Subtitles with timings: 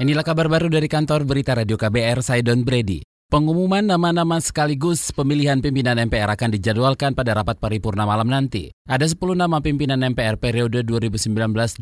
[0.00, 3.04] Inilah kabar baru dari kantor berita Radio KBR, saya Brady.
[3.28, 8.72] Pengumuman nama-nama sekaligus pemilihan pimpinan MPR akan dijadwalkan pada rapat paripurna malam nanti.
[8.88, 11.76] Ada 10 nama pimpinan MPR periode 2019-2024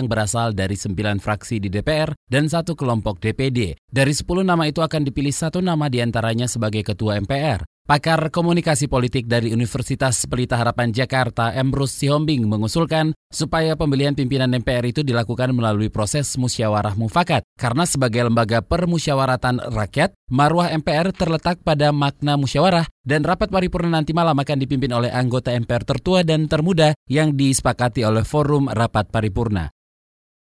[0.00, 3.76] yang berasal dari 9 fraksi di DPR dan satu kelompok DPD.
[3.92, 7.60] Dari 10 nama itu akan dipilih satu nama di antaranya sebagai ketua MPR.
[7.82, 14.86] Pakar komunikasi politik dari Universitas Pelita Harapan Jakarta, Emrus Sihombing, mengusulkan supaya pemilihan pimpinan MPR
[14.94, 17.42] itu dilakukan melalui proses musyawarah mufakat.
[17.58, 24.14] Karena sebagai lembaga permusyawaratan rakyat, marwah MPR terletak pada makna musyawarah dan rapat paripurna nanti
[24.14, 29.74] malam akan dipimpin oleh anggota MPR tertua dan termuda yang disepakati oleh forum rapat paripurna.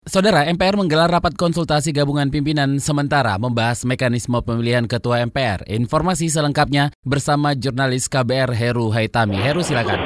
[0.08, 5.68] Saudara, MPR menggelar rapat konsultasi gabungan pimpinan sementara membahas mekanisme pemilihan ketua MPR.
[5.68, 9.36] Informasi selengkapnya bersama jurnalis KBR Heru Haitami.
[9.36, 10.00] Heru silakan.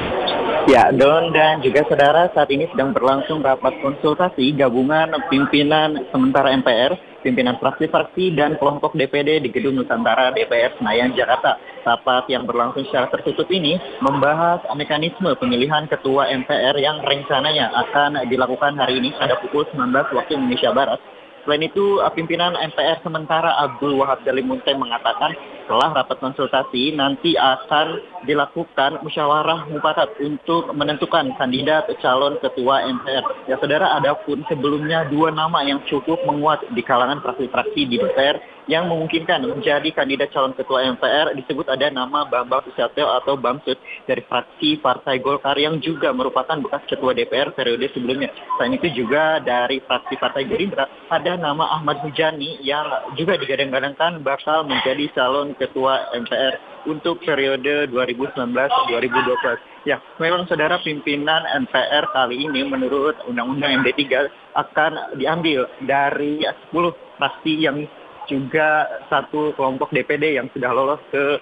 [0.67, 6.99] Ya, Don dan juga saudara, saat ini sedang berlangsung rapat konsultasi gabungan pimpinan sementara MPR
[7.23, 11.57] pimpinan fraksi-fraksi dan kelompok DPD di Gedung Nusantara DPR Senayan, Jakarta.
[11.83, 18.75] Rapat yang berlangsung secara tertutup ini membahas mekanisme pemilihan ketua MPR yang rencananya akan dilakukan
[18.75, 20.99] hari ini pada pukul 19 waktu Indonesia Barat.
[21.43, 25.35] Selain itu, pimpinan MPR sementara Abdul Wahab Dalimunte mengatakan
[25.67, 33.23] setelah rapat konsultasi nanti akan dilakukan musyawarah mufakat untuk menentukan kandidat calon ketua MPR.
[33.47, 38.39] Ya saudara, ada pun sebelumnya dua nama yang cukup menguat di kalangan fraksi-fraksi di DPR
[38.67, 43.75] yang memungkinkan menjadi kandidat calon ketua MPR disebut ada nama Bambang Susatyo atau Bamsud
[44.07, 48.31] dari fraksi Partai Golkar yang juga merupakan bekas ketua DPR periode sebelumnya.
[48.55, 52.87] Selain itu juga dari fraksi Partai Gerindra ada nama Ahmad Mujani yang
[53.19, 59.87] juga digadang-gadangkan bakal menjadi calon ketua MPR untuk periode 2019-2020.
[59.87, 66.39] Ya, memang saudara pimpinan MPR kali ini menurut Undang-Undang MD3 akan diambil dari
[66.71, 67.83] 10 fraksi yang
[68.31, 71.39] juga satu kelompok DPD yang sudah lolos ke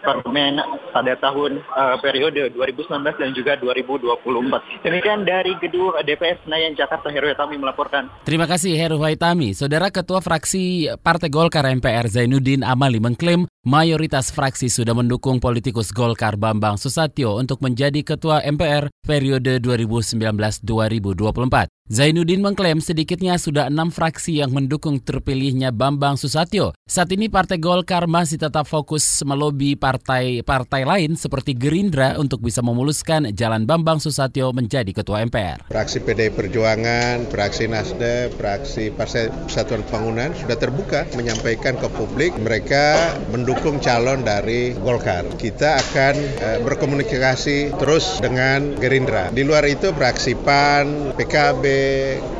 [0.00, 0.56] parlemen
[0.90, 4.84] pada tahun uh, periode 2019 dan juga 2024.
[4.84, 8.08] Demikian dari gedung DPR Senayan Jakarta Heru Haitami melaporkan.
[8.24, 9.52] Terima kasih Heru Haitami.
[9.52, 16.40] Saudara Ketua Fraksi Partai Golkar MPR Zainuddin Amali mengklaim mayoritas fraksi sudah mendukung politikus Golkar
[16.40, 21.68] Bambang Susatyo untuk menjadi Ketua MPR periode 2019-2024.
[21.90, 26.70] Zainuddin mengklaim sedikitnya sudah enam fraksi yang mendukung terpilihnya Bambang Susatyo.
[26.86, 33.34] Saat ini Partai Golkar masih tetap fokus melobi partai-partai lain seperti Gerindra untuk bisa memuluskan
[33.34, 35.66] jalan Bambang Susatyo menjadi Ketua MPR.
[35.66, 43.18] Fraksi PDI Perjuangan, fraksi Nasdem, fraksi Partai Persatuan Pembangunan sudah terbuka menyampaikan ke publik mereka
[43.34, 43.49] mendukung
[43.80, 45.26] calon dari Golkar.
[45.34, 49.32] Kita akan eh, berkomunikasi terus dengan Gerindra.
[49.32, 51.64] Di luar itu fraksi PAN, PKB,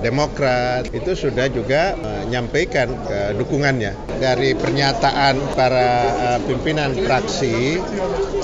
[0.00, 4.09] Demokrat itu sudah juga menyampaikan uh, dukungannya.
[4.20, 7.81] Dari pernyataan para uh, pimpinan fraksi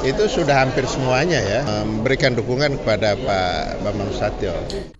[0.07, 4.55] itu sudah hampir semuanya ya memberikan dukungan kepada Pak Bambang Susatyo.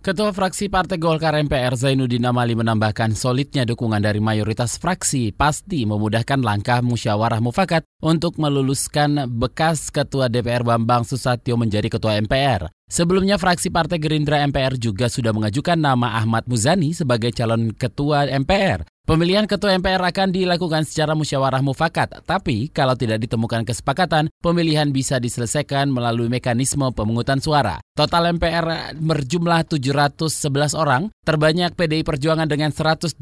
[0.05, 6.45] Ketua fraksi Partai Golkar MPR Zainuddin Amali menambahkan solidnya dukungan dari mayoritas fraksi pasti memudahkan
[6.45, 12.76] langkah musyawarah mufakat untuk meluluskan bekas Ketua DPR Bambang Susatyo menjadi Ketua MPR.
[12.87, 18.87] Sebelumnya fraksi Partai Gerindra MPR juga sudah mengajukan nama Ahmad Muzani sebagai calon ketua MPR.
[19.07, 25.15] Pemilihan ketua MPR akan dilakukan secara musyawarah mufakat, tapi kalau tidak ditemukan kesepakatan, pemilihan bisa
[25.15, 27.79] diselesaikan melalui mekanisme pemungutan suara.
[27.95, 33.15] Total MPR berjumlah 711 orang, terbanyak PDI Perjuangan dengan 128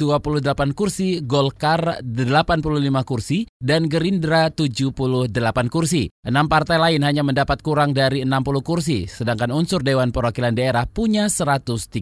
[0.74, 5.30] kursi, Golkar 85 kursi, dan Gerindra 78
[5.70, 6.10] kursi.
[6.26, 11.32] Enam partai lain hanya mendapat kurang dari 60 kursi, sedangkan unsur Dewan Perwakilan Daerah punya
[11.32, 11.96] 136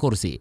[0.00, 0.40] kursi.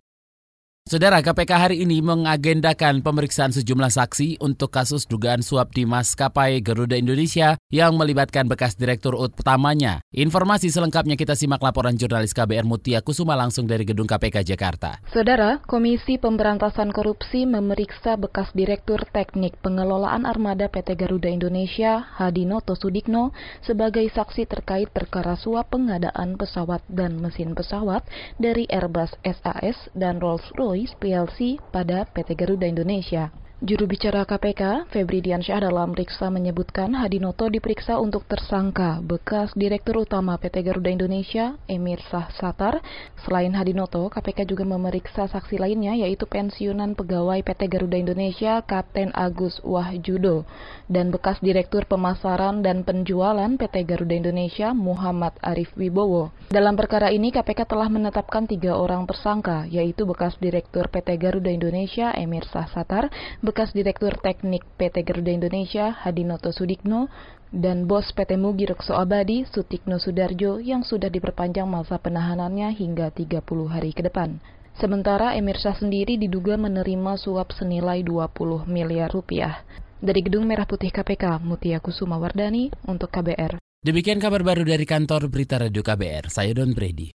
[0.83, 6.99] Saudara KPK hari ini mengagendakan pemeriksaan sejumlah saksi untuk kasus dugaan suap di maskapai Garuda
[6.99, 10.03] Indonesia yang melibatkan bekas direktur utamanya.
[10.11, 14.99] Informasi selengkapnya kita simak laporan jurnalis KBR Mutia Kusuma langsung dari Gedung KPK Jakarta.
[15.15, 23.31] Saudara, Komisi Pemberantasan Korupsi memeriksa bekas direktur teknik pengelolaan armada PT Garuda Indonesia, Hadinoto Sudikno,
[23.63, 28.03] sebagai saksi terkait perkara suap pengadaan pesawat dan mesin pesawat
[28.35, 33.29] dari Airbus SAS dan Rolls-Royce Royce PLC pada PT Garuda Indonesia.
[33.63, 40.35] Juru bicara KPK, Febri Diansyah dalam periksa menyebutkan Hadinoto diperiksa untuk tersangka bekas Direktur Utama
[40.35, 42.83] PT Garuda Indonesia, Emir Sah Satar.
[43.23, 49.63] Selain Hadinoto, KPK juga memeriksa saksi lainnya yaitu pensiunan pegawai PT Garuda Indonesia, Kapten Agus
[49.63, 50.43] Wahjudo,
[50.91, 56.35] dan bekas Direktur Pemasaran dan Penjualan PT Garuda Indonesia, Muhammad Arif Wibowo.
[56.51, 62.11] Dalam perkara ini, KPK telah menetapkan tiga orang tersangka, yaitu bekas Direktur PT Garuda Indonesia,
[62.11, 63.07] Emir Sah Satar,
[63.53, 67.05] bekas Direktur Teknik PT Garuda Indonesia Hadinoto Sudikno
[67.53, 73.45] dan bos PT Mugi Rekso Abadi Sutikno Sudarjo yang sudah diperpanjang masa penahanannya hingga 30
[73.69, 74.41] hari ke depan.
[74.73, 79.61] Sementara Emir Syah sendiri diduga menerima suap senilai 20 miliar rupiah.
[80.01, 83.61] Dari Gedung Merah Putih KPK, Mutia Kusuma Wardani untuk KBR.
[83.85, 87.13] Demikian kabar baru dari kantor Berita Radio KBR, saya Don Brady.